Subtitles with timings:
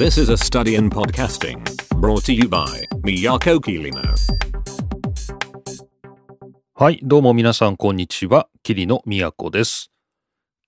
[0.00, 1.62] This is a study in podcasting
[2.00, 4.00] brought to you by Miyako Kirino.
[6.72, 8.48] はい、どうも皆さん、こんにちは。
[8.62, 9.92] 桐野都です。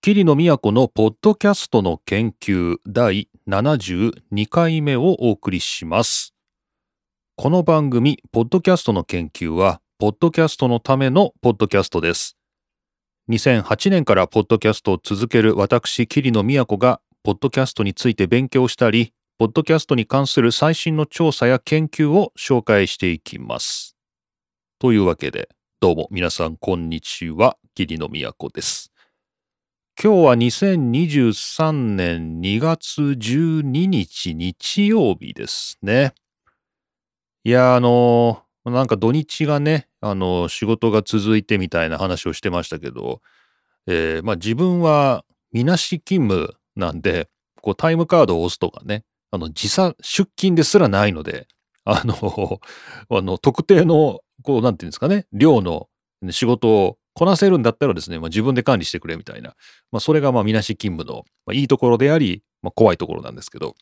[0.03, 6.35] 桐野都のポッドキャストの研究第72回目をお送りします。
[7.35, 12.37] この番組、ポッドキャストの研究は、ポッドキャストのためのポッドキャストです。
[13.31, 23.97] 2008年からポッドキャストを続ける私、桐野都が、ポッドキャストについて勉強したり、ポッドキャストに関する最新の調査や研究を紹介していきます。
[24.79, 25.49] というわけで、
[25.81, 28.93] どうも皆さんこんにちは、桐野都です。
[30.01, 36.15] 今日は2023年2月12日日曜日ですね。
[37.43, 43.21] いや、あの、なんか土日がね、あの、仕事が続いてみたいな話をしてましたけど、
[43.89, 47.29] えーまあ自分はみなし勤務なんで、
[47.61, 51.49] こうタイムカードを押すとかね、あの時差出勤ですらないので、
[51.85, 52.61] あの、
[53.11, 55.89] あの特定の、こう、なんていうんですかね、量の
[56.31, 59.55] 仕事をこなせるんだったらですね、まあ、自分で管理してくれみたいな、
[59.91, 63.75] まあ、それがまあみなし勤務の、まあ、いいところであり、まあ、怖いところなんですけど、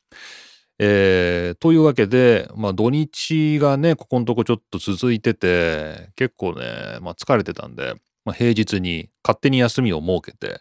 [0.79, 10.61] えーというわけで、まあ、土日がね、ここのとこちょっと続いてて、結構ね、まあ、疲れてたんで、まあ、平日に勝手に休みを設けて、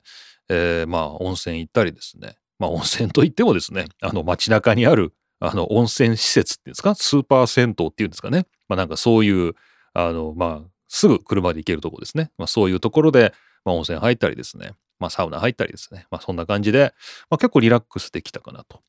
[0.49, 9.53] えーまあ温泉行ったりですね、まあ温泉といってもですね、あの街中にあるあの温泉施設っていうんですか、スーパー銭湯っていうんですかね、まあなんかそういう、
[9.93, 12.31] あの、まあすぐ車で行けるところですね。
[12.37, 16.93] まあそういうところで、まあ温泉入ったりですね、まあサウナ入ったりですね、まあそんな感じで、
[17.29, 18.81] まあ結構リラックスできたかなと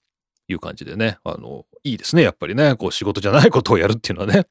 [0.49, 4.47] いう感じでね、あの、いいですね、やっぱりね、こう仕事じゃないことをやるっていうのはね。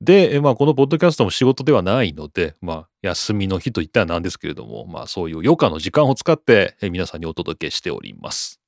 [0.00, 8.60] で、まあこのポッドキャストも仕事ではないので、まあ休みの日といったらなんですけれども、まあそういう余暇の時間を使って皆さんにお届けしております。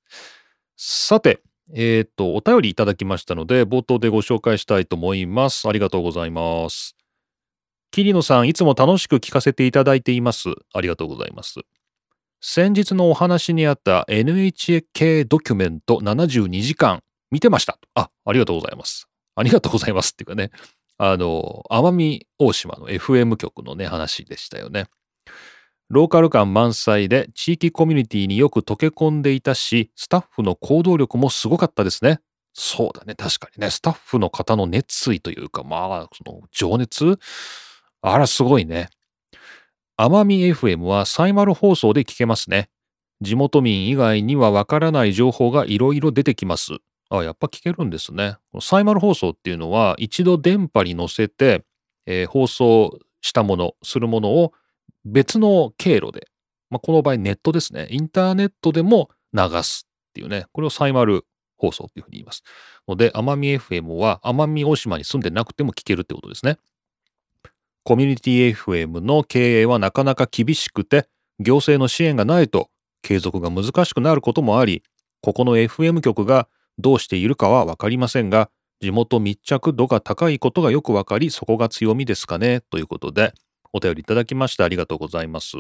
[0.76, 1.42] さて、
[1.74, 5.68] えっ、と、お便りいただきましたので、冒頭でご紹介したいと思います。
[5.68, 6.96] ありがとうございます。
[7.90, 10.48] 桐野さん、いつも楽しく聞かせていただいています。
[10.72, 11.60] ありがとうございます。
[12.40, 17.78] 先日のお話にあった NHK ドキュメント72時間見てました。
[17.94, 19.08] あ、ありがとうございます。
[19.34, 20.50] ありがとうございますっていうかね、
[20.98, 24.86] あの、奄美大島の FM 局のね、話でしたよね。
[25.88, 32.20] ローカル感満載で地域コミュニティによく溶け込んでいたし、スタッフの行動力もすごかったですね。
[32.52, 37.18] そうだね、確かにね、スタッフの方の熱意というか、まあ、その情熱？
[38.02, 38.90] あら、すごいね。
[39.96, 42.68] 奄美 FM はサイマル放送で聞けますね。
[43.20, 46.78] 地元民以外にはわからない情報がいろいろ出てきます。
[47.10, 48.36] あ、やっぱ聞けるんですね。
[48.52, 51.64] このサイマル放送っていうのは、一度電波に乗せて、
[52.06, 54.52] えー放送したもの、するものを
[55.04, 56.28] 別の経路で、
[56.70, 57.88] まあ、この場合ネットですね。
[57.90, 61.24] インターネットでも流すっていうね、これをサイマル
[61.56, 62.42] 放送っていうふうに言います。
[62.86, 66.58] ので、奄美 FM は奄美大島に住んでなくても聞けるってことですね。
[67.84, 71.08] コミュニティ FM の経営はなかなか厳しくて、
[71.40, 72.68] 行政の支援がないと
[73.02, 74.82] 継続が難しくなることもあり、
[75.20, 76.48] ここの FM 局が
[76.78, 78.50] どうしているかはわかりませんが、
[78.80, 83.32] 地元密着度が高いことがよくわかり、そこが強みですかね、ということで、
[83.72, 85.56] お便りいただきましてありがとうございます。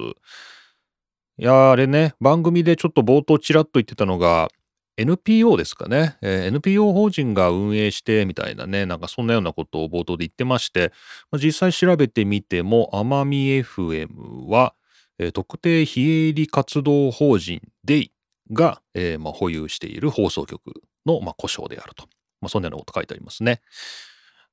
[1.40, 4.48] いやーあれね、番組でちょっと冒頭ちらっと言ってたのが、
[4.96, 10.92] NPO ですかね、えー NPO 法人が運営してみたいなね、なんかそんなようなことを冒頭で言ってまして、
[11.30, 14.74] まあ実際調べてみても、奄美 FM は、
[15.18, 18.10] えー特定非営利活動法人 DEI
[18.52, 22.04] が、えーまあ、保有している放送局の、まあ、故障であると。
[22.40, 23.60] まあ、そんなようなこと書いてありますね。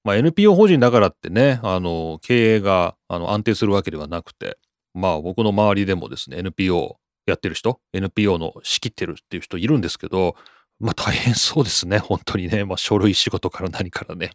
[0.04, 4.58] まあ、NPO 法人だからってね、あの、経営があの安定するわけではなくて、
[4.96, 10.36] まあ僕の周りでもですね、NPO やってる人、NPO の仕切ってるっていう人いるんですけど、
[10.80, 12.64] まあ大変そうですね、本当にね。
[12.64, 14.32] まあ書類仕事から何からね。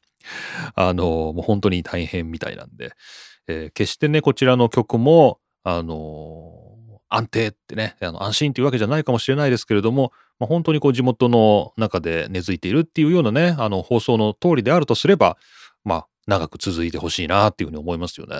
[0.75, 2.93] あの、もう本当に大変みたいなんで、
[3.49, 15.37] えー決してね、こちらの曲も、あの安定ってね、あの安心っていうわけじゃないかもしれないですけれども、まあ、本当にこう地元の中で根付いているっていうようなね、あの放送の通りであるとすれば、
[15.84, 18.37] まあ長く続いてほしいなっていうふうに思いますよね。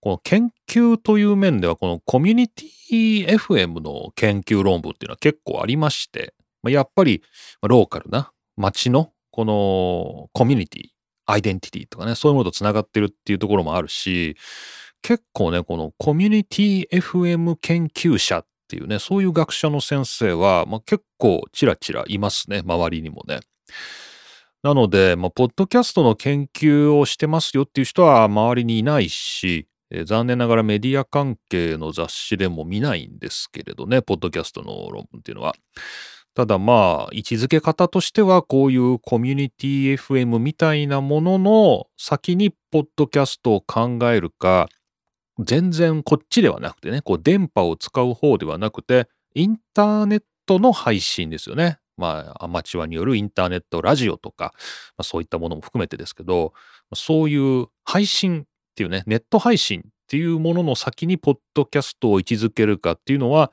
[0.00, 7.22] この研究という面では、このコミュニティ FM の研究論文っていうのは結構ありまして、まあやっぱり
[7.62, 10.82] ローカルな街のこのコミュニティ、
[11.26, 14.34] アイデンティティとかね、そういうものとつながってるっていうところもあるし、
[15.02, 23.40] 結構ね、このコミュニティ FM 研究者っていうね、そういう学者の先生は、まあ、結構ちらちらいますね、周りにもね。
[24.62, 35.54] なので、まあ、ポッドキャストの研究をしてますよっていう人は周りにいないし、えー残念ながらメディア関係の雑誌でも見ないんですけれどね、ポッドキャストの論文っていうのは。
[36.34, 44.68] ただまあ、位置づけ方としては、こういうコミュニティ FM みたいなものの先にポッドキャストを考えるか、
[45.38, 51.78] 全然こっちではなくてね、こう電波を使う方ではなくて、インターネットの配信ですよね。
[51.96, 54.52] まあ、アマチュアによるインターネットラジオとか、
[54.96, 56.52] まあ、そういったものも含めてですけど、
[56.94, 58.44] そういう配信っ
[58.76, 63.52] ていうね、ネット配信っていうものの先にポッドキャストを位置づけるかっていうのは、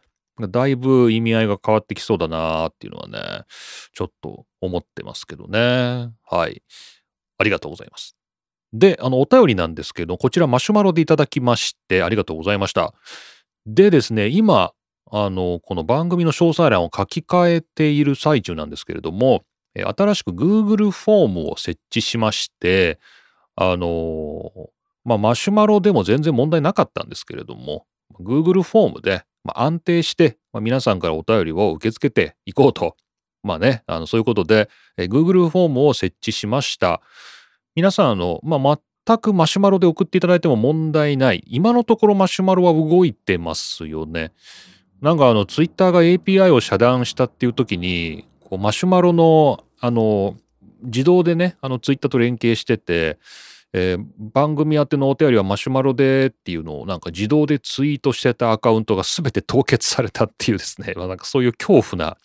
[0.49, 3.45] だいぶ意味合いが変わってきそうだなーっていうのはね、
[3.93, 6.11] ちょっと思ってますけどね。
[6.23, 6.61] はい。
[7.37, 8.15] ありがとうございます。
[8.77, 12.93] で、あの、お便りなんですけど、こちらマシュマロでいただきまして、ありがとうございました。
[13.65, 14.73] でですね、今、
[15.11, 19.43] あの、この番組の詳細欄を書き換えている最中なんですけれども、
[19.75, 22.99] 新しく Google フォームを設置しまして、
[23.55, 24.51] あの、
[25.03, 27.85] まあ、マシュマロでも全然問題なかったんですけれども、
[28.19, 32.97] Google フォームでま、安定して、ま、皆さんからお便りを受け付けていこうと。
[33.43, 37.01] まあね、あのそういうことで、Google フォームを設置しました。
[37.75, 41.43] 皆さん、あの、まあ、全くマシュマロで送っていただいても問題ない。
[41.45, 44.31] 今のところマシュマロは動いてますよね。
[45.01, 50.37] なんかあの、ツイッターが API を遮断したっていう時に、こうマシュマロの、あの、
[50.83, 53.19] 自動でね、あの、ツイッターと連携してて、
[53.73, 62.17] えー、番組宛てのお便りはマシュマロでっていうのをなんか自動でツイートしてたアカウントが全て凍結されたっていうですね、まあ、なんかそういう恐怖な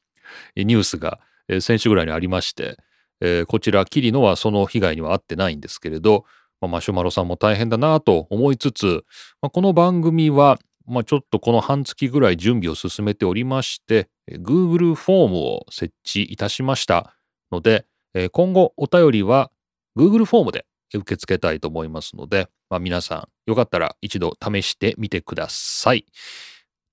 [0.55, 1.19] ニュースが、
[1.61, 2.77] 先週ぐらいにありまして、
[3.21, 6.25] えー、こちら、キリノはその被害には遭ってないんですけれど、
[6.61, 9.05] まあ、マシュマロさんも大変だなと思いつつ、
[9.41, 17.15] まあ、この番組は、まあ、ちょっとこの半月ぐらい準備を進めておりまして、Google フォームを設置いたしました
[17.53, 17.87] ので、
[18.33, 19.51] 今後お便りは
[19.97, 26.07] Google フォームで受け付けたいと思いますので、まあ、皆さんよかったら一度試してみてください。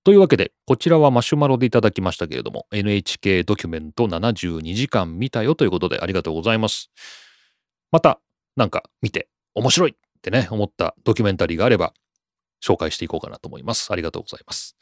[0.07, 6.89] というわけで、こちらはマシュマロでいただきましたけれども、NHK ドキュメント72時間見たよということでありがとうございます。
[7.91, 8.21] また、
[8.55, 11.91] なんか見て面白いってね、思ったドキュメンタリーがあれば、
[12.63, 13.91] 紹介していこうかなと思います。
[13.91, 14.77] ありがとうございます。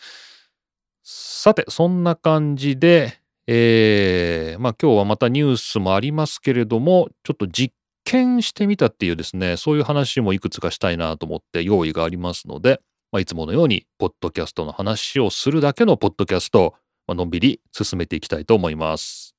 [1.01, 7.73] さて、そんな感じで、えー、まあ今日はまたニュースもありますけれども、ちょっと実
[8.03, 12.79] 見してみたっていうですね、そういう話もいくつかしたいなと思って用意がありますので、
[13.15, 16.73] まあ、いつものように、ポッドキャストの話をするだけのポッドキャスト、
[17.07, 19.33] まあのんびり進めていきたいと思います。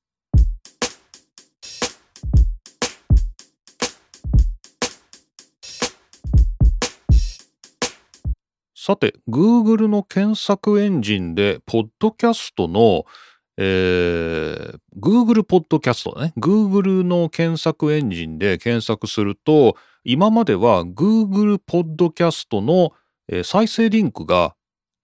[8.73, 13.05] さて、Google の検索エンジンで、ポッドキャストの
[13.59, 16.33] えー、Google ポッドキャストね。
[16.39, 22.93] Google の検索エンジンで検索すると、今までは Google ポッドキャストの
[23.43, 24.55] 再生リンクが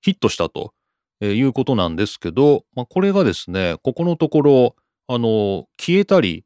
[0.02, 0.74] ヒットしたと
[1.22, 4.76] いうことなんですけど、まあ、これがですね、ここのところ、
[5.08, 6.46] あの、消えたり、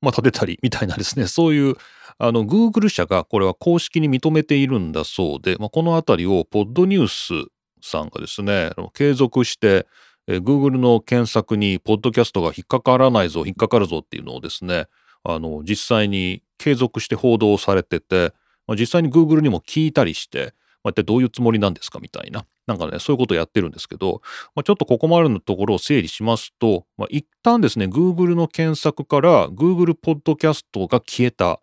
[0.00, 1.76] まあ、立てたりみたいなですね、そういう、
[2.18, 7.50] あの、Google 社がこれは公式に認めているんだそうで、まあ、このあたりをポッドニュース
[7.80, 9.86] さんがですね、継続して、
[10.26, 14.86] えー、Google の検索にポッドキャストが引っかからないぞ、引っかかるぞっていうのをですね、
[15.24, 18.32] あの、実際に継続して報道されてて、
[18.66, 21.98] まあ、実際に Google にも聞いたりして、まあ、一体どういうつもりなんですか？
[22.00, 22.44] みたいな。
[22.66, 24.22] なんかね、そういうことをやってるんですけど、
[24.54, 31.60] まあ、ちょっとここまでのところを整理しますと、まあ、一旦ですね、Google の検索から Google ポッドキャストが消えた。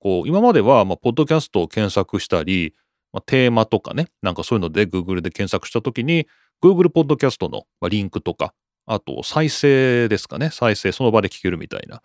[0.00, 2.74] こう、今までは、まあ、ポッドキャストを検索したり、
[3.12, 6.26] まあ、テーマとかね、なんかそういうので Google で検索したときに、
[6.62, 8.54] Google ポッドキャストのリンクとか、
[8.86, 10.50] あと再生ですかね。
[10.50, 12.02] 再生その場で聞けるみたいな。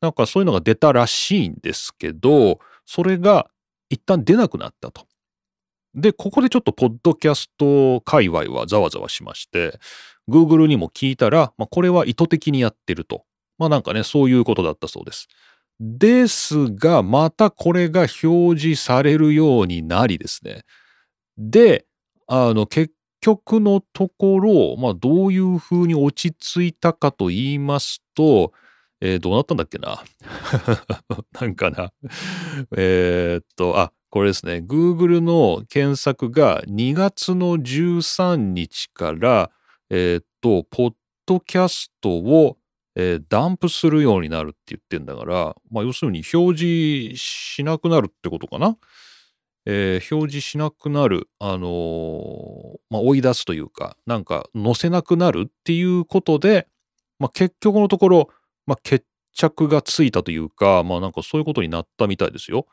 [0.00, 3.50] なんかそういうのが出たらしいんですけど、それが
[3.88, 5.06] 一旦出なくなったと。
[5.94, 9.78] で、ここでちょっとポッドキャスト界隈はざわざわしまして、
[10.28, 13.24] Google にも聞いたら、まあ、これは意図的にやってると。
[13.58, 15.28] まあなんかね、そういうことだったそうです。
[15.80, 20.62] ですが、またこれが表示されるようになりですね。
[21.38, 21.86] で、
[22.26, 28.52] あの、結局のところ、まあ、どういうふうに落ち着いたかと言いますと、
[29.00, 30.02] えー、どうなったんだっけな？
[31.40, 31.92] なんかな？
[32.76, 34.56] えっと、あ、これですね。
[34.66, 39.50] Google の検索が2月の13日から、
[39.88, 40.92] えー、っと、ポッ
[41.26, 42.58] ドキャストを、
[42.96, 48.76] えー、ダンプするようになるって言ってんだから、まあ、要するに表示しなくなるってことかな？
[49.66, 56.66] えー、表示しなくなる、あのー、まあ、追い出すというか、なんか載せなくなるっていうことで、
[57.18, 58.28] まあ、結局のところ、
[58.66, 62.66] まあ、決着がついたというか、まあなんかそういうことになったみたいですよ。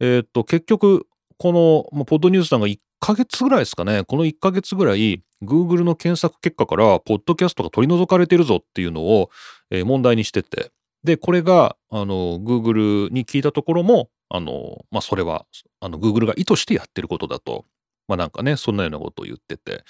[0.00, 1.06] えー、っと、結局、
[1.38, 9.30] この、まあ、ポッドニュースさんが1ヶ月ぐらいですかね、この1ヶ月ぐらい、Google の検索結果から、ポッドキャストが取り除かれてるぞっていうのを、
[9.70, 10.70] えー、問題にしてて、
[11.02, 15.44] で、これが、あの、Google に聞いたところも、あの、まあ、それは、
[15.80, 17.66] あの、Google が意図してやってることだと、
[18.08, 19.84] まあ、なんかね、そんなようなことを言ってて。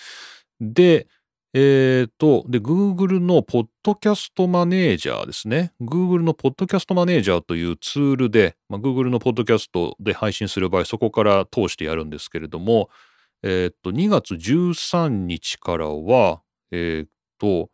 [0.60, 1.06] で、
[1.56, 5.72] えっ、ー、と、で、Google のポッドキャストマネージャーですね。
[5.80, 12.90] Google のポッドキャストマネージャーというツールで、まあ、Google のポッドキャストで配信する場合、そこから通してやるんですけれども、
[13.44, 16.42] えっ、ー、と、2月13日からは、
[16.72, 17.08] えっ、ー、
[17.38, 17.70] と、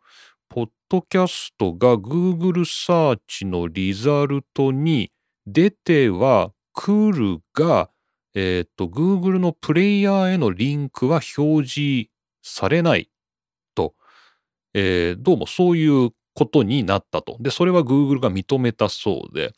[0.47, 5.11] ポッドキャストが Google サーチのリザルトに
[5.47, 7.89] 出てはくるが、
[8.35, 12.09] えっ、と、Google のプレイヤーへのリンクは表示
[12.43, 13.10] されない
[14.73, 17.37] えー、どうもそういうことになったと。
[17.39, 19.53] で、それは Google が認めたそうで、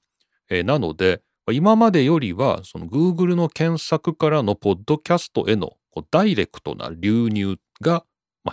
[0.49, 5.73] えー、なので、今までよりは、その Google の検索からのポッドキャストへの
[6.09, 8.05] ダイレクトな流入が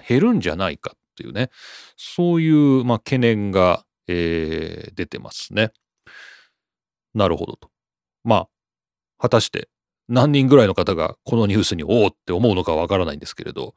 [0.07, 1.51] 減るんじゃないかっていうね、
[1.97, 5.73] そういうま懸念が、えー、出てますね。
[7.15, 7.71] なるほどと。
[8.25, 8.49] まあ、
[9.19, 9.69] 果たして
[10.09, 13.75] 何人ぐらいの方がこのニュースにおおって思うのかわからないんですけれど、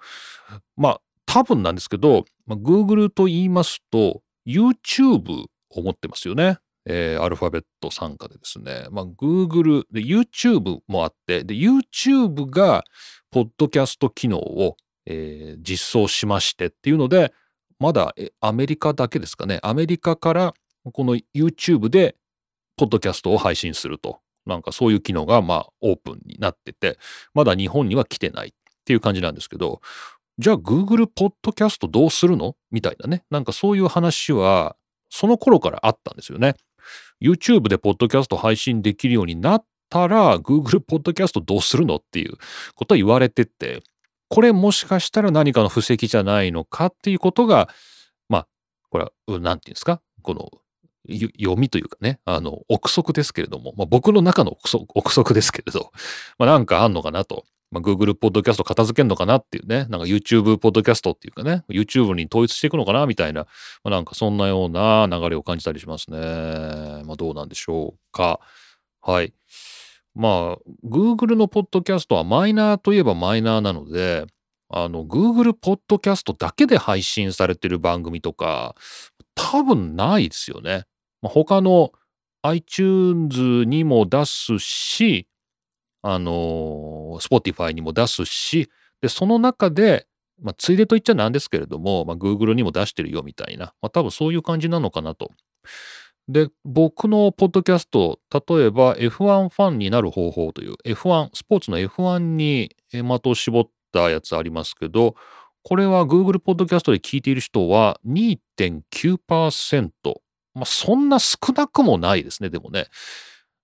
[0.75, 1.01] まあ、
[1.33, 6.59] 多分なんですけど、まあ、Google と言いますと、YouTube を持ってますよね。
[6.85, 8.85] えー、アルファベット参加でですね。
[8.91, 12.83] まあ、Google で YouTube もあって、で、YouTube が、
[13.31, 17.33] ポッドキャスト機能を、えー、実装しましてっていうので、
[17.79, 19.59] まだアメリカだけですかね。
[19.63, 22.15] アメリカからこの YouTube で
[22.77, 24.19] ポッドキャストを配信すると。
[24.45, 26.99] なんかそういう機能がまあオープンになってて、
[27.33, 28.51] まだ日本には来てないっ
[28.85, 29.81] ていう感じなんですけど、
[30.39, 32.55] じゃあ Google ポッドキャストどうするの？
[32.71, 33.23] みたいなね。
[33.29, 34.75] なんかそういう話は、
[35.09, 36.55] その頃からあったんですよね。
[37.21, 41.97] YouTube でポッドキャスト配信できるようになったら、Google ポッドキャストどうするの？
[41.97, 42.33] っていう
[42.75, 43.83] ことは言われてて、
[44.27, 47.69] これもしかしたら何かの布石じゃないのかっていうことが、
[48.27, 48.47] まあ、
[48.89, 50.01] これは、なんていうんですか？
[50.23, 50.49] この、
[51.37, 54.57] 読みというかね、あの、憶測ですけれども、まあ、僕の中の
[54.95, 55.91] 憶測ですけれど、
[56.39, 57.45] まあ、なんかあんのかなと。
[57.73, 63.47] まあ、Google ポッドキャスト片付けんのかなっていうね、なんか YouTube ポッドキャストっていうかね、YouTube に統一していくのかなみたいな、
[63.83, 66.17] まあ、なんかそんなような流れを感じたりしますね。
[66.19, 68.39] まあどうなんでしょうか。
[69.01, 69.33] はい。
[70.13, 74.27] まあ、Google のポッドキャストはマイナーといえばマイナーなので、
[74.69, 78.75] あの、Google ポッドキャストだけで配信されてる番組とか、
[79.33, 80.85] 多分ないですよね。
[81.23, 81.91] まあ、他の
[82.43, 85.27] iTunes にも出すし、
[86.01, 88.69] あの、Spotify にも出すし、
[89.01, 90.07] で、その中で、
[90.41, 95.31] まあ、ついでと言っちゃなんですけれども、まあ、Google にも出してるよみたいな、まあ、多分そういう感じなのかなと。
[96.27, 105.15] で、僕のポッドキャスト、例えば F1 ファンになる方法という F1、スポーツの F1 に的を絞ったやつありますけど、
[105.63, 109.91] これは Google ポッドキャストで聞いている人は2.9%。
[110.55, 112.87] まあ、そんな少なくもないですね、でもね。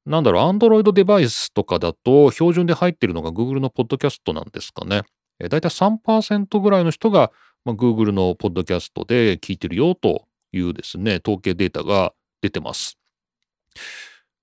[0.06, 5.03] なんだろう、Android デバイスとかだと標準で入ってるのが Google のポッドキャストなんですかね。
[5.39, 7.32] えー、だいたい3%ぐらいの人が、
[7.65, 12.98] まあ、Google のポッドキャストで聞いてるよというですね、統計データが出てます。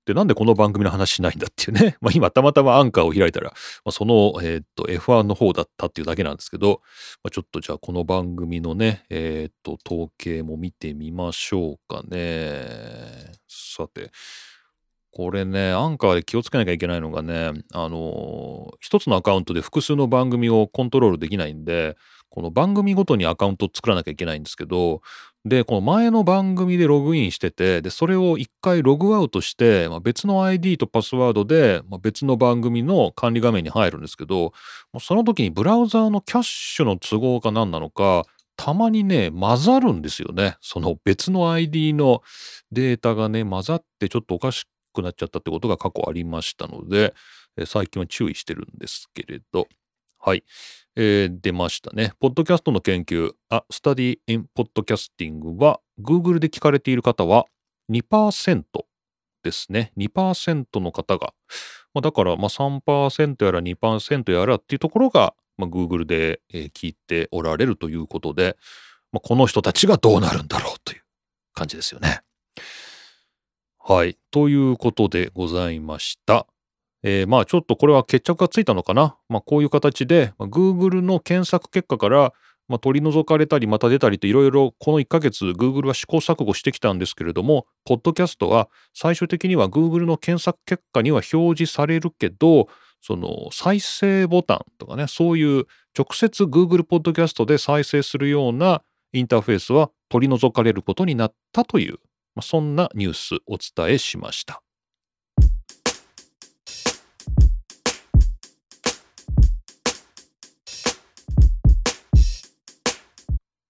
[0.06, 1.96] で、なんでこの番組の話しないんだっていうね。
[2.00, 6.80] まあ今たまたまアンカーを開いたら、まあ、その、えー、っと F1 の方だったっていうだけなんですけど、
[7.24, 13.32] まあ、ちょっとじゃあこの番組のね、えー、っと統計も見てみましょうかね。
[13.48, 14.12] さて、
[15.16, 21.96] これね、アンカーで気をつけなきゃいけないのがね、あのー、一つのアカウントで複数の番組をコントロールできないんで、
[22.28, 25.00] この番組ごとにアカウントを作らなきゃいけないんですけど、
[25.46, 34.52] で、この前の番組でログインしてて、で、それを一回ログアウトして、まあ、別の ID とパスワードで、まあ、別の番組の管理画面に入るんですけど、も
[34.98, 38.26] うその時にブラウザーのキャッシュの都合か何なのか、
[38.58, 40.58] たまにね、混ざるんですよね。
[40.60, 42.20] その別の ID の
[42.70, 44.66] データがね、混ざってちょっとおかし
[44.96, 47.14] くなっちゃったってことが過去ありましたので、
[47.56, 49.68] えー、最近は注意してるんですけれど、
[50.18, 50.44] はい。
[50.96, 52.14] えー、出ましたね。
[52.18, 57.44] ポッドキャストの研究、あ、スタディ・イン・ポッドキャスティングは、Google で聞かれている方は
[57.92, 58.64] 2%
[59.44, 59.92] ですね。
[59.96, 61.34] 2%の方が、
[61.94, 68.56] まあ、だからまあ3%やら2%やらっていうところが、まあ、Google で、え、聞いておられるということで、
[69.12, 71.02] まあ、この人たちがどうなるんだろうという
[71.54, 72.20] 感じですよね。
[73.88, 74.18] はい。
[74.32, 76.48] ということでございました。
[77.04, 79.16] えー、まあちょっとこれは決着がついたのかな。
[79.28, 82.32] まあこういう形で、まあ、Google の検索結果から、
[82.66, 92.66] まあ、取り除かれたりまた出たりといろいろこの1ヶ月 Google は試行錯誤してきたんですけれども、ポッドキャストは最終的には Google の検索結果には表示されるけど、
[93.00, 95.66] その再生ボタンとかね、そういう
[95.96, 102.00] 直接 Google Podcast で再生するようなインターフェースは取り除かれることになったという、
[102.36, 104.62] まあ、そんなニュースお伝えしました。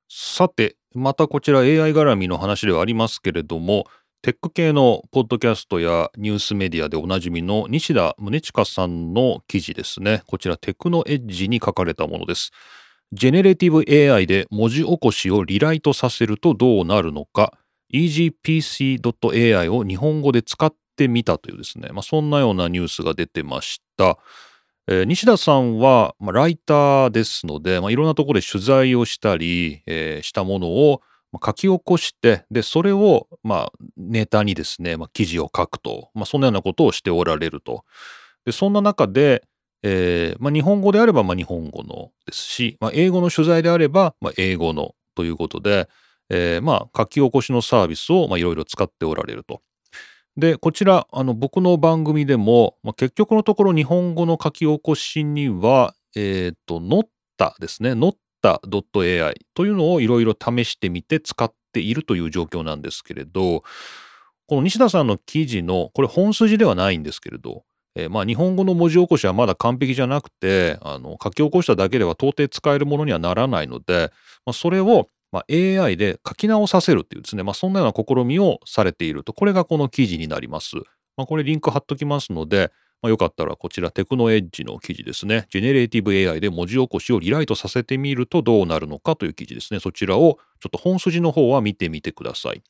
[0.08, 3.86] さて、またこちら AI 絡みの話ではありますけれども、
[4.20, 10.22] テック系のポッドキャストやニュースメディアでおなじみの西田宗近さんの記事ですね。
[10.26, 12.50] こちらテクノエッジに書かれたものです。
[13.12, 17.52] ジェネレティブ AI で文字起こしをリライトさせるとどうなるのか、
[17.92, 24.18] easypc.ai を日本語で使ってみたというですね、まあ、そんなようなニュースが出てました。
[24.88, 31.00] えー、西田さんは、まあ、ライターですので、まあ、いろんなところで取材をしたり、えー、したものを
[31.44, 37.84] 書き起こして、で、それを、まあ、ネタにですね、まあ、記事を書くと、まあ、そんなようなことをしておられると。
[38.44, 39.42] で、そんな中で、
[39.82, 45.88] えー、まあ、日本語であれば、まあ、日本語のですし、まあ、英語の取材であれば、まあ、英語のということで、
[46.28, 49.60] えー、まあ、書き起こしのサービスを、いろいろ使っておられると。
[50.36, 57.06] で、こちら、あの、僕の番組でも、まあ、結局のところ日本語の書き起こしには、えっ、ー、と、ノッ
[57.36, 57.94] タですね。
[57.94, 63.62] ノッタ .ai というのをいろいろ試してみて使っているという状況なんですけれど、
[64.46, 67.64] この西田さんの記事の、これ本筋ではないんですけれど、
[67.96, 74.12] えー、まあ日本語の文字起こしはまだ完璧じゃなくて、あの書き起こしただけでは到底使えるものにはならないので、
[74.44, 79.32] まあ、それをまあ、AI で書き直させるっていうですね、まあ、そんなような試みをされていると。
[79.32, 80.76] これがこの記事になります。
[81.16, 82.70] まあ、これリンク貼っときますので、
[83.02, 85.46] まあ、よかったらこちら TechnoEdge の記事ですね。
[85.50, 89.80] generative AI で文字起こしをリライトさせてみるとどうなるのかという記事ですね。
[89.80, 92.62] そちらをちょっと本筋の方は見てみてください。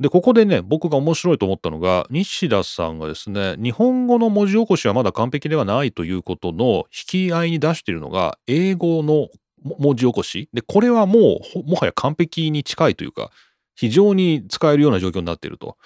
[0.00, 9.28] で、ここでね、僕が面白いと思ったのが、西田さんがですね、日本語の文字起こしはまだ完璧ではないということの引き合いに出しているのが、英語の
[9.62, 10.48] 文字起こし？
[10.52, 13.30] で、これはもう、もはや完璧に近いというか、
[13.74, 15.76] 非常に使えるような状況になっていると。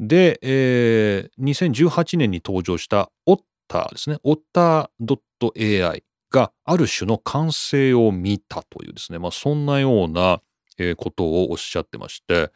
[0.00, 4.18] で、えー、2018年に登場したオッターですね。
[4.24, 5.18] オッター
[5.54, 10.40] .ai がある種の完成を見たというですね、まあ、そんなような、
[10.96, 12.50] ことをおっしゃってまして、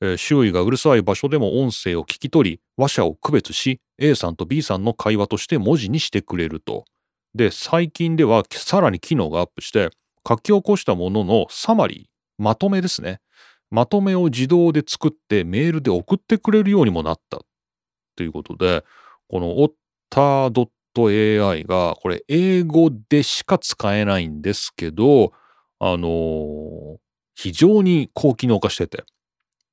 [0.00, 6.86] えー、周囲がうるさい場所でも音声を聞き取り、話者を区別し、A さんと B さんの会話として文字にしてくれると。
[7.34, 9.90] で、最近ではさらに機能がアップして、
[10.28, 13.20] 書き起こしたもののサマリー、まとめですね。
[13.70, 17.40] まとめを自動で作ってメールで送ってくれるようにもなった
[18.16, 18.84] ということで、
[19.28, 19.56] この
[20.12, 25.32] otter.ai がこれ英語でしか使えないんですけど、
[25.78, 26.96] あのー、
[27.36, 29.04] 非常に高機能化してて。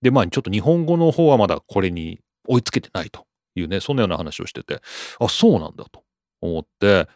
[0.01, 4.79] で、まあちょっと日本語の方はまだこれに追いつけてないというね、そんなような話をしてて、
[5.19, 6.03] あ、そうなんだと
[6.41, 7.07] 思って、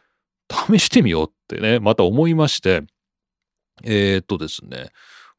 [0.51, 2.83] 試してみようってね、また思いまして、
[3.83, 4.89] えー、っとですね、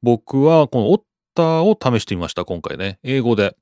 [0.02, 1.00] 僕はこのオッ
[1.34, 2.98] ターを試してみました、今回ね。
[3.02, 3.56] 英語で。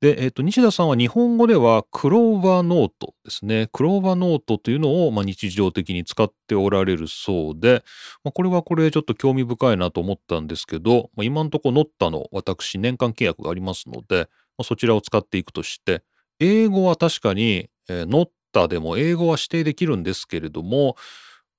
[0.00, 3.68] で、えっ、と、西田さんは日本語ではクローバーノートですね。
[3.72, 7.82] クローバーノートというのを、まあ、日常的に使っておられるそうで、
[8.22, 16.02] まあ、これはこれちょっと興味深いなと思ったんですけど、まあ、今んとこノッタの私年間契約がありますので、まあ、そちらを使っていくとして、
[16.38, 20.96] 英語は確かに、えー、ノッターでも英語は指定できるんですけれども、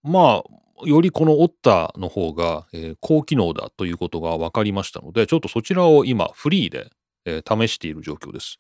[0.03, 6.89] まあ、よりこのオッターの方が、えー、高機能だということが分かりましたので、ちょっとそちらを今フリーで、
[7.25, 8.58] えー、試している状況です。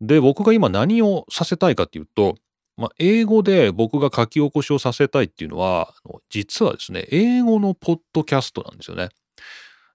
[0.00, 2.36] で、僕が今何をさせたいかっていうと、
[2.76, 5.92] まあ、英語で僕が書き起こしをさせたいっていうのは、
[6.30, 9.10] 実はですね、英語のポッドキャストなんですよね。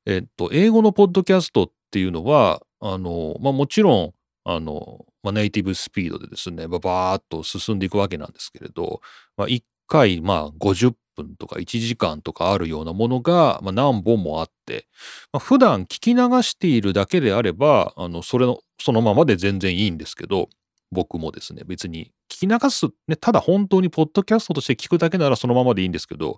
[0.06, 4.14] えっと、英語のポッドキャストっていうのは、あの、まあ、もちろん、
[4.44, 9.02] あの、まあ、ネイティブスピードでですね、バーッと進んでいくわけなんですけれど、
[9.36, 14.88] まあ、1回、まあ、50分とか1時間とかあるようなものが、まあ、何本もあって、
[15.34, 20.50] まあ、普段聞き流しているだけであれば、あの、それの、そのままで全然いいんですけど、
[20.92, 26.38] 僕もですね、別に聞き流す、ね、ただ本当にポッドキャストとして聞くだけならそのままでいいんですけど、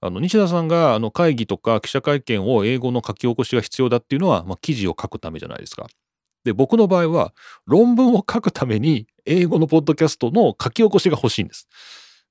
[0.00, 5.86] あの、西田さんがあの会議とか記者会見を英語の書き起こしが必要だっていうのは、まあ、記事を書くためじゃないですか。
[6.48, 7.34] で、僕の場合は
[7.66, 11.68] 論文を書くために英語のポッドキャストの書き起こしが欲しいんです。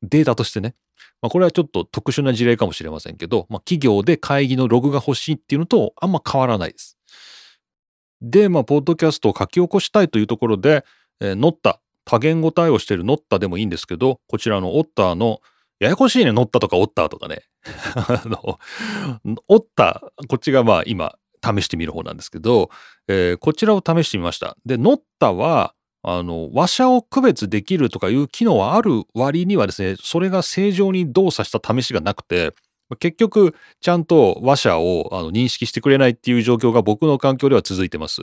[0.01, 0.73] データとしてね。
[1.21, 6.97] まあ、これはちょっと特殊な事例かもしれませんけど、まあ、企業で会議のログが欲しいっていうのとあんま変わらないです。
[8.23, 10.83] で、まあ、ポッドキャストを書き起こしたいというところで、
[11.19, 15.41] えー、ノッタ、多言語対応しているノッタでもいいんですけど、こちらのオッターの、
[15.79, 17.43] ややこしいね、ノッタとかオッターとかね。
[17.95, 18.59] あの、
[19.47, 21.17] オッター、こっちがまあ今、
[21.55, 22.69] 試してみる方なんですけど、
[23.07, 24.57] えー、こちらを試してみました。
[24.65, 32.53] で、ノッタは、あの、話者を区別できるとかいう機能はある割にはですね、それが正常に動作した試しがなくて、
[32.99, 38.21] 結局、ちゃんと話者をあの認識してくれないっていう状況が僕の環境では続いてます。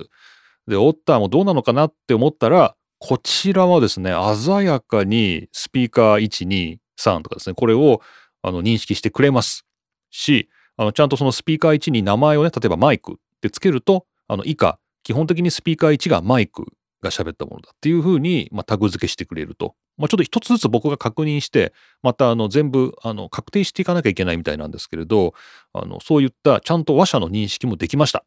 [0.67, 8.01] で、オッターもどうなのかなって思ったら、こちらはですね、鮮やかにスピーカー1、2、3とかですね、これを
[8.41, 9.67] あの認識してくれます
[10.11, 16.67] し、あのちゃんとそのスピーカー1に名前をね、例えばマイクってつけると、あの以下、基本的にスピーカー1がマイク
[17.03, 19.75] が喋ったものだっていうふうに、まあ、タグ付けしてくれると。
[19.97, 25.35] まあ、ちょっと一つずつ僕が確認して、またあの全部あの確定していかなきゃいけないみたいなんですけれど、
[25.73, 28.25] あのそういったちゃんと話者の認識もできました。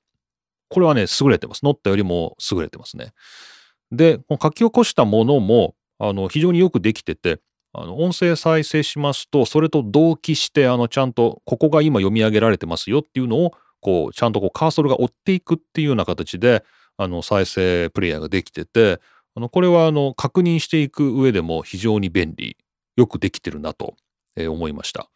[0.69, 1.63] これはね、優れてます。
[1.63, 3.13] 乗ったよりも優れてますね。
[3.91, 7.39] で、書き起こしたものもあの非常によくできてて、
[7.79, 16.63] あの音声再生しますと、それと同期して、あのちゃんとここが今読み上げられてますよっていうのを、こう、ちゃんとこうカーソルが追っていくっていうような形で、
[16.97, 18.99] あの再生プレイヤーができてて、
[19.35, 22.57] あのこれはあの確認していく上でも非常に便利、
[22.95, 23.93] よくできてるなと
[24.35, 25.07] 思いました。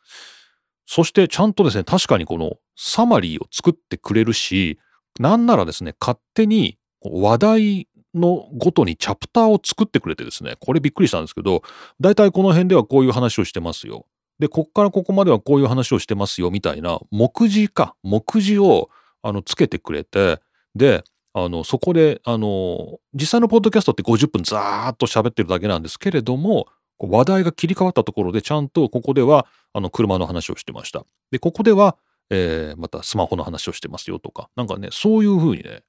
[0.86, 4.78] そしてちゃんとですね、確かにこのサマリーを作ってくれるし、
[5.20, 11.64] なんならですね、勝手に話題のごとにチャプターを作ってくれてですね、これびっくりしたんですけど、
[12.00, 14.06] 大体この辺ではこういう話をしてますよ。
[14.40, 18.90] で、こっからここまではこういう話をしてますよみたいな目次か、目次を
[19.22, 20.40] あのつけてくれて、
[20.76, 26.68] で、あの、そこで、あの、実際のポッドキャストって50分ザーッと喋ってるだけなんですけれども、
[27.00, 31.06] 話題が切り替わったところでちゃんとここでは、あの、車の話をしてました。
[31.32, 31.98] で、ここでは、
[32.30, 35.84] えー、またスマホの話をしてますよとか、なんかね、そういうふうにね、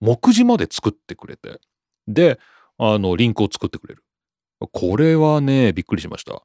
[0.00, 1.60] 目次まで作ってくれて、
[2.06, 2.38] で、
[2.78, 4.04] あの、リンクを作ってくれる。
[4.72, 6.42] これはね、びっくりしました。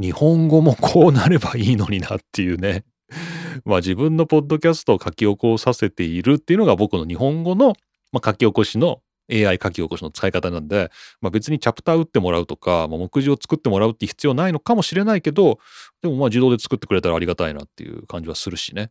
[0.00, 2.84] 日本語もこうなればいいのになっていうね。
[3.64, 7.74] まあ自分のポッドキャストを書き起こさせているっていうのが僕の日本語の、
[8.10, 15.58] まあ、書き起こしの AI 書き起こしの使い方なんで、まあ、別にチャプター打ってもらうとか、まあ、目次を作ってもらうって必要ないのかもしれないけど、
[16.00, 18.90] でもまあ自動で作ってくれたらありがたいなっていう感じはするしね。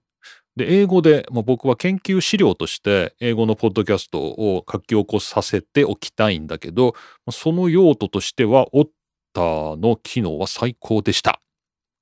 [0.56, 6.94] で、英語で、まあ、僕は研究資料として英語のポッドキャストを書き起こさせておきたいんだけど、
[7.32, 8.88] その用途としては、オッ
[9.34, 11.42] ターの機能は最高でした。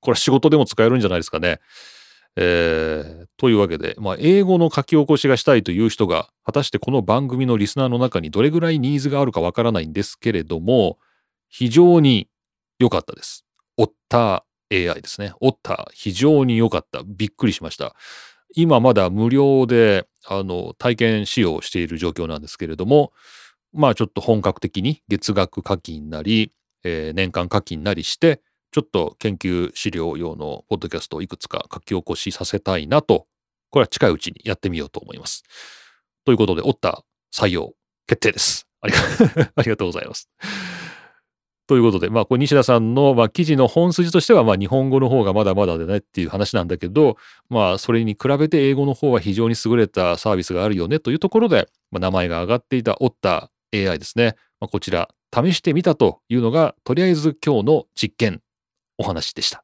[0.00, 1.60] これは仕事でも使えるんじゃないですかね。
[2.36, 10.98] えー、というわけで、まあ、英語の書き起こしがしたいという人が、果たしてこの番組のリスナーの中にどれぐらいニーズがあるかわからないんですけれども、
[11.48, 12.28] 非常に
[12.78, 13.44] 良かったです。
[13.76, 15.32] オッター AI ですね。
[15.40, 17.02] オッター、非常に良かった。
[17.04, 17.94] びっくりしました。
[18.54, 23.12] 今まだ無料で、あの、体験使用している状況なんですけれども、
[23.72, 28.40] まあちょっと本格的に月額課金なり、えー、年間課金なりして、
[28.72, 33.26] ちょっと研究資料用のポッドキャストをいくつか書き起こしさせたいなと、
[33.70, 35.44] これは近いうちにやってみようと思います。
[36.24, 37.72] ということで、オッター採用
[38.06, 38.66] 決定です。
[38.80, 38.98] ありが
[39.56, 40.28] ありがとうございます。
[41.70, 47.16] ということで、まあ、これ西田さんの、まあ、記事の本筋としては、まあ、日本語の方がまだまだでねっていう話なんだけど、
[47.48, 54.34] まあ、それに比べて英語の方は非常に優れたサービスがあるよねというところで、まあ、名前が挙がっていたオッター AI ですね。
[54.58, 58.40] まあ、こちら、試してみたというのが、とりあえず今日の実験
[58.98, 59.62] お話でした。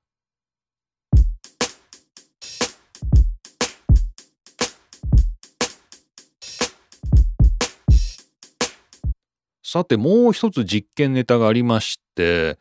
[9.77, 12.59] さて、もう一つ実験ネタがありまして、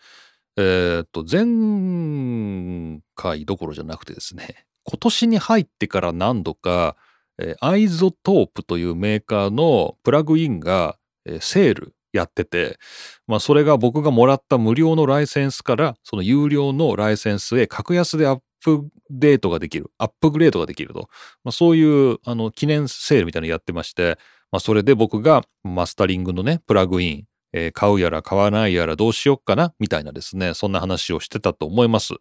[0.58, 6.98] えっ、と、前回どころじゃなくてですね、 今年に入ってから何度か、
[7.38, 12.80] えー、 iZotope というメーカーのプラグインが、えー、セールやってて、
[13.28, 21.10] まあ、それが僕がもらった無料のライセンスからその有料のライセンスへ格安でアップデートができるアップグレードができると、
[21.44, 24.18] まあ、そういうあの記念セールみたいなのやってまして、
[24.56, 27.24] まあ、それで僕がマスタリングのねプラグイン
[27.58, 32.16] えー、買うやら買わないやらどうしよっかなみたいなですね、そんな話をしてたと思います。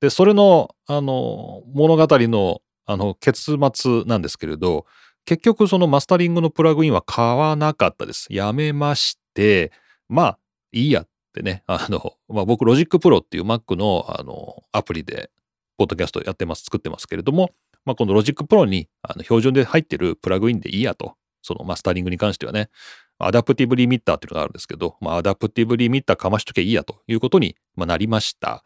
[0.00, 4.86] で、それの、あの、物語の、あの、結末なんですけれど、
[5.26, 8.28] 結局そのマスタリングのプラグインは買わなかったです。
[8.30, 9.72] やめまして、
[10.08, 10.38] まあ、
[10.72, 15.30] いいやってね、あの、 まあ僕、 Logic Pro っていう Mac のあのアプリで、
[15.76, 17.50] ポッドキャストやってます、作ってますけれども、
[17.84, 21.16] まあこの Logic Pro にあの標準で入ってるプラグインでいいやと、
[21.48, 22.68] そのマスタリングに関してはね、
[23.18, 28.62] adaptive limiter っていうのがあるんですけど、まあ adaptive limiter かましときゃいいやということに、なりました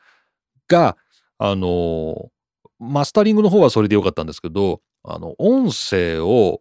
[0.69, 0.97] が、
[1.39, 2.31] あの、
[2.79, 6.61] マスタリングの方はそれでよかったんですけど、あの、音声を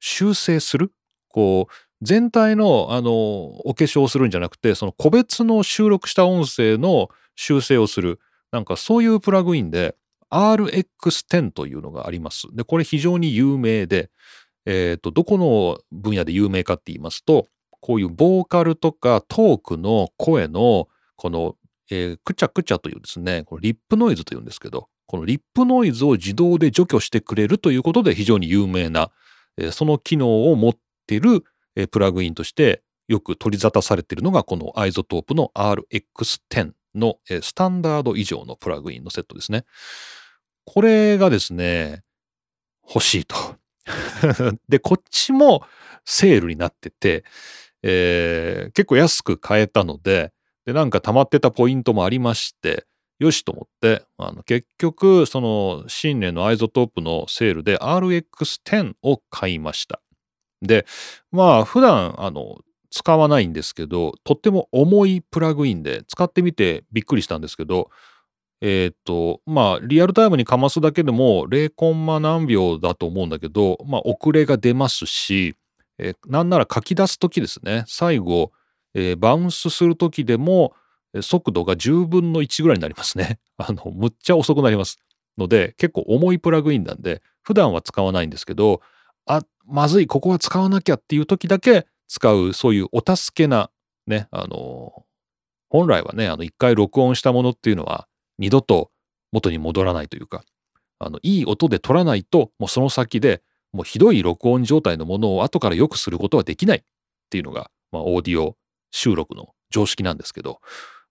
[0.00, 0.92] 修正する？
[1.28, 8.18] こう、全体の、あの、お化粧をするんじゃなくて、その個別の収録した音声の修正をする。
[8.50, 9.94] なんかそういうプラグインで
[10.30, 12.46] RX10 というのがあります。
[12.54, 14.10] で、これ非常に有名で、
[14.68, 17.46] えっ、ー、と、どこの分野で有名かって言いますと、
[17.80, 21.56] こういうボーカルとかトークの声のこの、
[21.90, 29.10] えー、くちゃくちゃというですね、このリップノイズというんですけど、このリップノイズを自動で除去してくれるということで非常に有名な、
[29.56, 30.74] えー、その機能を持っ
[31.06, 39.64] てる、えー、プラグインとしてよく取り沙汰されているのがこの iZotope の RX10 の、えー、スタンダード以上のプラグインのセットですね。
[40.66, 42.02] これがですね、
[42.86, 43.34] 欲しいと。
[44.68, 45.64] で、こっちも
[46.04, 47.24] セールになってて、
[47.82, 50.32] えー、結構安く買えたので、
[50.66, 52.86] で、なんか溜まってたポイントもありまして、
[53.18, 60.00] よしと思って、あの結局、その新年の iZotope のセールで RX10 を買いました。
[60.62, 60.86] で、
[61.32, 62.58] まあ普段、あの、
[62.90, 67.90] 使わないんですけど、とっても重いプラグインで使ってみてびっくりしたんですけど、
[68.60, 75.54] えっ、ー、と、まあ、リアルタイムにかますだけでも0コンマ何秒だと思うんだけど、まあ、遅れが出ますし、
[75.98, 78.52] えー、なんなら書き出すときですね、最後、
[78.94, 80.74] えー、バウンスするときでも、
[81.22, 83.38] 速度が10分の1ぐらいになりますね。
[83.56, 84.98] あの、むっちゃ遅くなります。
[85.36, 88.82] ので、結構重いプラグインなんで、普段は使わないんですけど、
[89.26, 93.70] あ、まずい、ここは使わなきゃっていう時だけ使う、そういうお助けな、
[94.06, 95.04] ね、あの、
[95.68, 98.90] 本来はね、あの、一回録音したものっていうのは、二度と
[99.32, 100.44] 元に戻らないというか、
[100.98, 106.82] あの、いい音で撮らないと、もうその先で、もうひどい録音状態のものを後から良くすることはできないっ
[107.30, 108.56] ていうのが、まあ、オーディオ
[108.90, 110.60] 収録の常識なんですけど、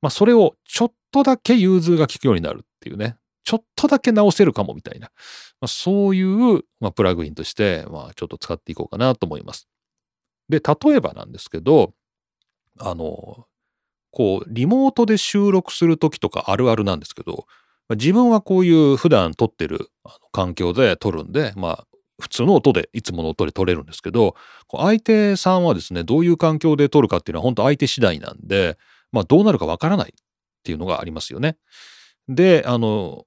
[0.02, 5.08] まあ、それをちょっとだけ融通が効くようになるっていうね、ちょっとだけ直せるかもみたいな、
[5.62, 9.68] まあ、そういう、まあ、プラグインとして、まあ、ちょっと使っていこうかなと思います。
[10.50, 11.94] で、例えばなんですけど、
[12.80, 13.46] あの、
[14.18, 17.46] こう、リモートで収録するときとかあるあるなんですけど、
[17.92, 19.92] 自分はこういう普段撮ってる
[20.32, 21.88] 環境で撮るんで、まあ、
[22.20, 24.34] 普通の音で、いつもの音で撮れるんですけど、
[24.76, 28.80] 相手さんはですね、どういう環境で撮るかっていうのは本当相手次第なんで、
[29.12, 30.14] まあ、どうなるかわからないっ
[30.64, 31.56] ていうのがありますよね。
[32.28, 33.26] で、あの、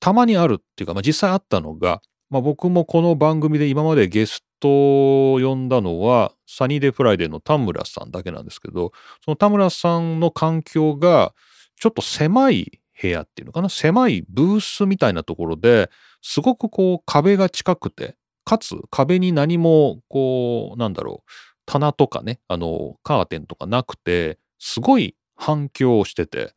[0.00, 2.00] たまにあるっていうか、まあ、実際あったのが、
[2.32, 8.92] まあ、僕もこの番組で今までゲストを呼んだのは、サニーデフライデーの田村さんだけなんですけど、
[9.22, 11.34] その田村さんの環境が、
[11.78, 15.90] ちょっと狭い部屋っていうのかな、狭いブースみたいなところで、
[16.22, 18.16] すごくこう壁が近くて、
[18.46, 21.30] かつ壁に何もこう、なんだろう、
[21.66, 26.54] 棚とかね、あの、カーテンとかなくて、すごい反響をしてて、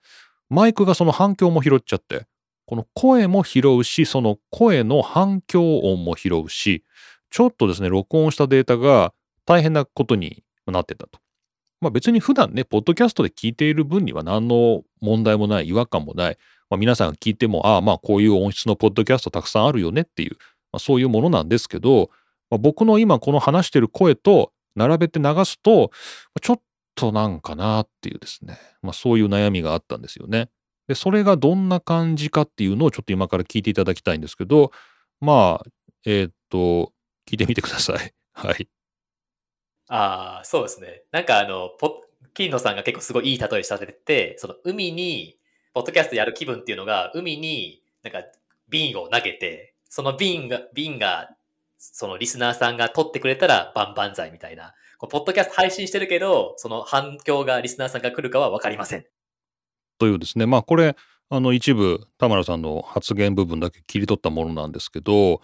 [0.47, 2.27] マイクがその反響も拾っちゃって、
[2.65, 6.83] この声も拾うし、その声の反響音も拾うし、
[7.29, 9.13] ちょっとですね、録音したデータが
[9.45, 11.19] 大変なことになってたと。
[11.81, 16.37] まあ別に普段ね、ポッドキャストで聞いている分には何の問題もない、違和感もない、
[16.69, 20.37] まあ、皆さんが聞いても、ああまあこういう音質のポッドキャストたくさんあるよねっていう、
[20.71, 22.09] まあ、そういうものなんですけど、
[22.49, 25.91] まあ、僕の今この話してる声と並べて流すと、
[26.41, 26.61] ちょっ
[26.95, 30.49] となんかなっていうですね、まあそういう悩みがあったんですよね。
[30.87, 34.71] で、それがどんな感じかっていうのをちょっと今から聞いていただきたいんですけど、
[35.19, 35.69] まあ、
[36.05, 36.93] えー、っと、
[37.27, 38.13] 聞いてみてください。
[38.33, 38.67] はい。
[39.87, 41.03] ああ、そうですね。
[41.11, 42.01] なんかあの、ポ
[42.33, 45.37] 金野さんが結構すごいいい例えされてて、その海に、
[45.73, 48.23] ポッドキャストやる気分っていうのが、海になんか
[48.69, 51.35] 瓶を投げて、その瓶が、瓶が、
[51.77, 54.73] そのリスナーさんが取ってくれたら万々歳みたいな。
[54.99, 59.05] ポッドキャスト配信してるけど、その反響がリスナーさんが来るかはわかりません。
[59.97, 60.95] というですね、まあこれ、
[61.29, 65.41] あの一部、田村さんの発言部分だけ切り取ったものなんですけど、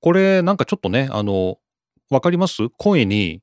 [0.00, 1.58] これなんかちょっとね、あの、
[2.10, 2.68] わかります？
[2.70, 3.40] 声に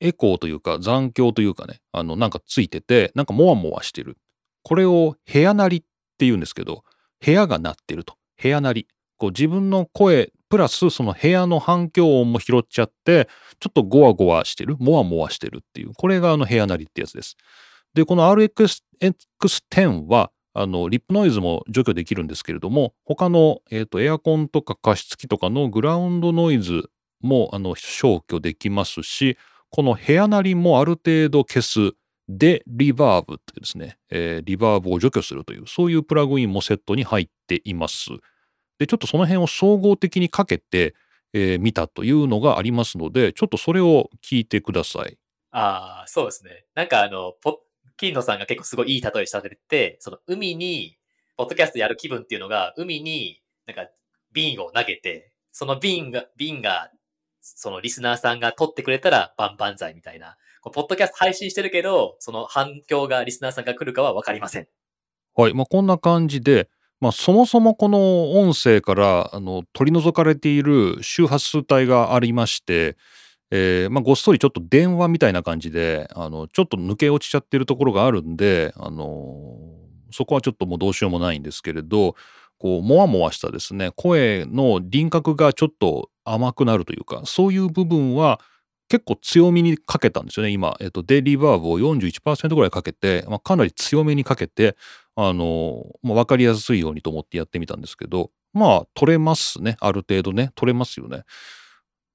[0.00, 4.16] エコーというか残響というかね、あのなんかついてて、なんかモワモワしてる。
[4.64, 6.82] これを部屋鳴りって言うんですけど、
[7.24, 8.14] 部屋が鳴ってると。
[8.42, 8.88] 部屋鳴り。
[9.16, 13.28] こう自分の声プラスその部屋の反響音も拾っちゃって、
[13.60, 17.36] ちょっとゴワゴワしてる、モワモワしてるっていう、これがあの部屋鳴りってやつです。
[17.94, 29.36] で、この RX10 は、あの、リップノイズも除去できるんですけれども、他の、え、ー、と、エアコンとか加湿器とかのグラウンドノイズも、あの、消去できますし、
[29.70, 31.92] この部屋なりもある程度消す、
[32.28, 38.10] で、リバーブってですね、えー、リバーブを除去するという、そういうプラグインもセットに入っています。
[38.78, 40.94] で、ちょっとその辺を総合的にかけて、
[41.32, 45.18] えー、見たというのがありますので、ちょっとそれを聞いてください。
[45.50, 46.64] ああ、そうですね。
[46.74, 47.60] なんかあの、ポ
[47.98, 50.96] 金野さんが結構すごいいい例えされてて、その海に、
[51.36, 53.90] ポッドキャストやる気分っていうのが、海になんか
[54.32, 56.90] 瓶を投げて、その瓶が、瓶が、
[57.40, 60.36] そのリスナーさんが取ってくれたら万々歳みたいな。
[60.60, 64.68] こポッドキャスト配信してるけど、その反響がリスナーさんが来るかはわかりません。
[65.34, 65.54] はい。
[65.54, 66.68] まあ、こんな感じで、
[67.00, 72.96] まあ、そもそもこの音声からあの取り除かれている周波数帯がありまして、
[73.50, 82.14] えーまあ、ごっそりちょっと電話みたいな感じで、あの、ちょっと抜け落ちちゃってるところがあるんで、あのーそこはちょっともうどうしようもないんですけれど、
[82.58, 88.40] こう、もわもわしたですね、声の輪郭がちょっと甘くなるというか、そういう部分は
[88.88, 90.76] 結構強めにかけたんですよね、今。
[90.80, 94.76] えっと、で、リバーブを41%ぐらいかけて、まあ、かなり強めにかけて、
[95.14, 99.76] あの、まあ、わかりやすいようにと思ってやってみたんですけど、まあ、取れますね。
[99.80, 100.52] ある程度ね。
[100.54, 101.24] 取れますよね。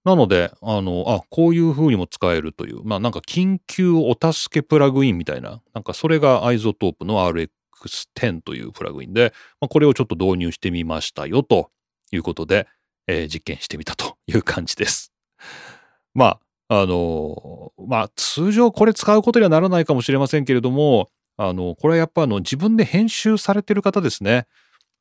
[0.05, 11.69] なので、あの、あ、こういう風にも使えるという、まあなんか緊急お助けプラグインみたいな、なんかそれが iZotope の RX10 というプラグインで、まあ、これをちょっと導入してみましたよと
[12.11, 12.67] いうことで、
[13.07, 15.13] えー実験してみたという感じです。
[16.13, 16.37] ま
[16.67, 24.47] あ、あの、まあ通常これ使うことにはならないかもしれませんけれども、あの、これはやっぱあの自分で編集されてる方ですね。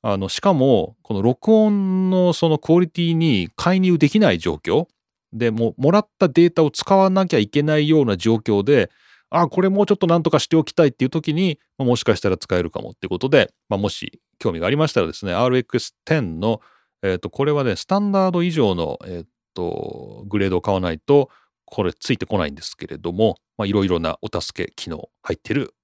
[0.02, 4.88] あの、しかも、この録音のそのクオリティに介入できない状況。
[5.32, 8.90] でも、もらったデータを使わなきゃいけないような状況で、
[9.30, 16.60] あ、これもうちょっとなんとかしておきたいっていう時に、まあもしかしたら使えるかもっていうことで、まあ、もし興味がありましたらですね、RX10 の、
[17.02, 21.30] えっ、と、これはね、スタンダード以上の、えっ、と、グレードを買わないと、
[21.64, 25.74] これついてこないんですけれども、まあ、いろいろなお助け機能入ってる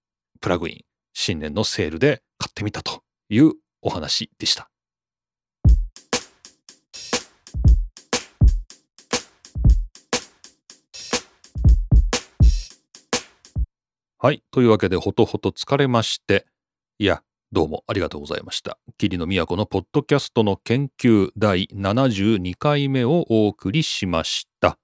[0.41, 0.81] プラグイン、
[1.15, 4.71] 新年のセールで買ってみたというお話でした。
[14.21, 14.43] はい。
[14.51, 16.47] というわけで、ほとほと疲れまして、
[16.99, 18.77] いや、どうもありがとうございました。
[18.99, 24.77] 霧の都のポッドキャストの研究第72回目をお送りしました。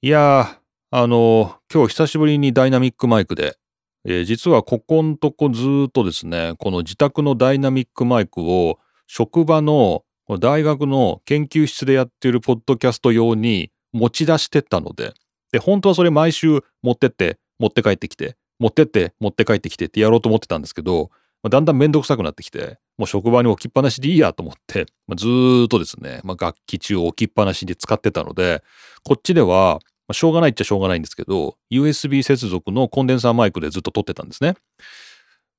[0.00, 3.56] いやー、あの今日久しぶりにダイナミックマイクで、
[4.04, 10.04] えー実はここんとこずっとですね、この自宅のダイナミックマイクを職場の
[10.40, 15.14] 大学の研究室でやっているポッドキャスト用に持ち出してったので、
[15.52, 21.10] で、本当はそれ毎週持ってって、持って帰ってきて、持ってって、持って帰ってきてってやろうと思ってたんですけど、
[21.42, 28.62] まあだんだんめんどくさくなってきて、もう職場に置きっぱなしでいいやと思って、まあずーっとですね、まあ、楽器中置きっぱなしで使ってたので、
[29.04, 29.80] こっちでは、
[30.12, 34.54] まあしょうがないっちゃしょうがないんですけど、USB 接続のコンデンサーマイクでずっと撮ってたんですね。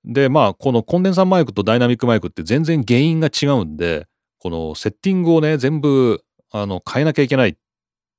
[0.05, 4.07] で、まあ、このコンデンサーマイクとダイナミックマイクって全然原因が違うんで、
[4.39, 7.55] このセッティングをね、全部、あの、変えなきゃいけないっ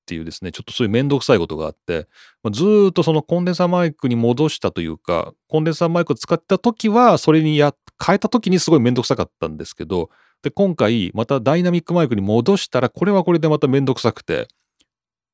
[0.06, 2.08] ていうですね、ちょっとそういうめんどくさいことがあって、
[2.42, 10.08] まあずっとそのコンデンサーマイクに戻したというか、コンデンサーマイクを使った時は、それにや、変えた時にすごいめんどくさかったんですけど、
[10.42, 14.48] で、今回、またダイナミックマイクに戻したら、これはこれでまためんどくさくて、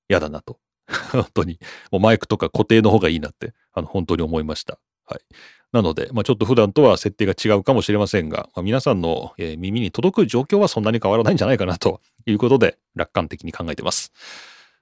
[0.09, 0.59] 嫌だなと。
[1.13, 1.59] 本当に。
[1.91, 4.79] もうマイクとか固定の方がいいなって、あの、本当に思いました。
[5.07, 5.21] はい。
[5.73, 14.13] なので、まあ、ちょっと普段とは設定が違うかもしれませんが、まあ、皆さんの、えー耳に届く状況はそんなに変わらないんじゃないかなと いうことで、楽観的に考えてます。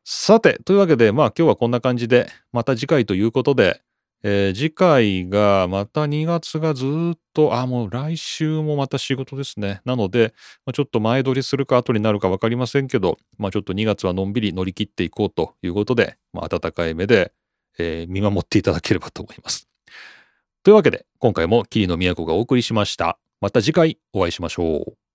[0.05, 3.83] さて、というわけで、まあ今日はこんな感じで、また次回ということで、
[4.25, 9.81] えー次回がまた2月がずっと、あ、もう来週もまた仕事ですね。
[9.85, 10.35] なので、
[10.67, 17.33] まあ、ちょっと前取りするか後になるか分かりませんけど、まあちょっと2月はのんびり乗り切っていこうということで、まあ温かい目で、
[17.79, 19.69] えー見守っていただければと思います。
[20.65, 23.19] というわけで、今回も霧の都がお送りしました。
[23.41, 25.08] また次回お会いしましょう。